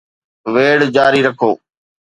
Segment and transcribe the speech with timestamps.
[0.53, 1.51] ويڙهه جاري رکو